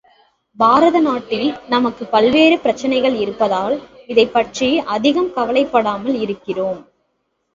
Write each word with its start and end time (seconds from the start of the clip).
பாரத 0.59 0.99
நாட்டில் 0.99 1.49
நமக்குப் 1.67 2.11
பல்வேறு 2.11 2.59
பிரச்சனைகள் 2.59 3.15
இருப்பதால் 3.15 3.75
இதைப்பற்றி 4.07 4.79
அதிகம் 4.87 5.33
கவலைப்படாமல் 5.33 6.19
இருக்கிறோம். 6.19 6.81